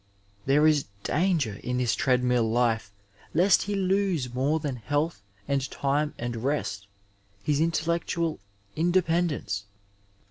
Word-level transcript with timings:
There 0.47 0.65
is 0.65 0.85
danger 1.03 1.57
in 1.63 1.77
this 1.77 1.93
treadmill 1.93 2.49
life 2.49 2.91
lest 3.35 3.61
he 3.61 3.75
lose 3.75 4.33
more 4.33 4.59
than 4.59 4.77
health 4.77 5.21
and 5.47 5.69
time 5.69 6.15
and 6.17 6.37
rest— 6.37 6.87
^his 7.47 7.61
in 7.61 7.69
tellectual 7.69 8.39
independence. 8.75 9.65